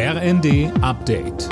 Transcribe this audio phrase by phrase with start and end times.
[0.00, 1.48] RND Update.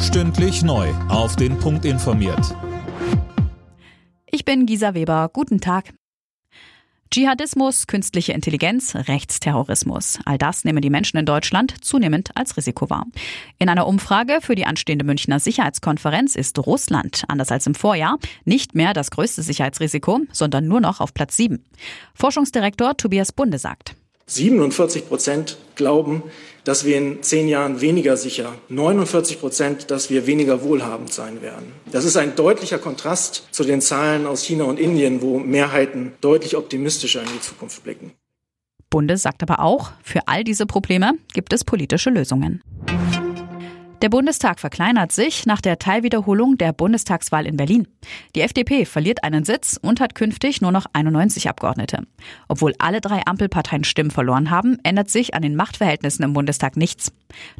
[0.00, 0.88] Stündlich neu.
[1.10, 2.56] Auf den Punkt informiert.
[4.24, 5.28] Ich bin Gisa Weber.
[5.30, 5.92] Guten Tag.
[7.10, 10.18] Dschihadismus, künstliche Intelligenz, Rechtsterrorismus.
[10.24, 13.04] All das nehmen die Menschen in Deutschland zunehmend als Risiko wahr.
[13.58, 18.16] In einer Umfrage für die anstehende Münchner Sicherheitskonferenz ist Russland, anders als im Vorjahr,
[18.46, 21.62] nicht mehr das größte Sicherheitsrisiko, sondern nur noch auf Platz 7.
[22.14, 23.94] Forschungsdirektor Tobias Bunde sagt.
[24.30, 26.22] 47 Prozent glauben,
[26.64, 31.72] dass wir in zehn Jahren weniger sicher, 49 Prozent, dass wir weniger wohlhabend sein werden.
[31.90, 36.56] Das ist ein deutlicher Kontrast zu den Zahlen aus China und Indien, wo Mehrheiten deutlich
[36.56, 38.12] optimistischer in die Zukunft blicken.
[38.88, 42.60] Bunde sagt aber auch, für all diese Probleme gibt es politische Lösungen.
[44.02, 47.86] Der Bundestag verkleinert sich nach der Teilwiederholung der Bundestagswahl in Berlin.
[48.34, 52.06] Die FDP verliert einen Sitz und hat künftig nur noch 91 Abgeordnete.
[52.48, 57.12] Obwohl alle drei Ampelparteien Stimmen verloren haben, ändert sich an den Machtverhältnissen im Bundestag nichts.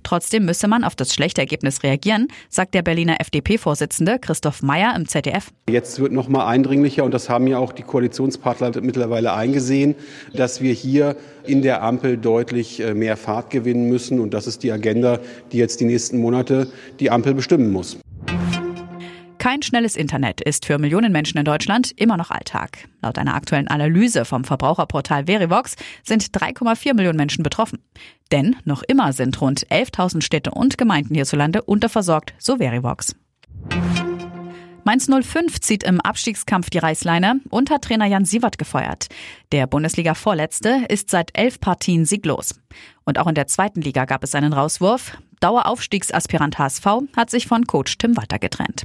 [0.02, 5.06] Trotzdem müsse man auf das schlechte Ergebnis reagieren, sagt der Berliner FDP-Vorsitzende Christoph Meyer im
[5.06, 5.50] ZDF.
[5.68, 9.94] Jetzt wird noch mal eindringlicher und das haben ja auch die Koalitionspartner mittlerweile eingesehen,
[10.34, 14.62] dass wir hier in der Ampel deutlich äh, mehr Fahrt gewinnen müssen und das ist
[14.62, 15.18] die Agenda,
[15.52, 16.68] die jetzt die nächsten Monate
[16.98, 17.98] die Ampel bestimmen muss.
[19.40, 22.90] Kein schnelles Internet ist für Millionen Menschen in Deutschland immer noch Alltag.
[23.00, 27.78] Laut einer aktuellen Analyse vom Verbraucherportal Verivox sind 3,4 Millionen Menschen betroffen.
[28.32, 33.16] Denn noch immer sind rund 11.000 Städte und Gemeinden hierzulande unterversorgt, so Verivox.
[34.84, 39.06] Mainz 05 zieht im Abstiegskampf die Reißleine und hat Trainer Jan Sievert gefeuert.
[39.52, 42.60] Der Bundesliga-Vorletzte ist seit elf Partien sieglos.
[43.06, 45.16] Und auch in der zweiten Liga gab es einen Rauswurf.
[45.40, 46.84] Daueraufstiegsaspirant HSV
[47.16, 48.84] hat sich von Coach Tim Walter getrennt.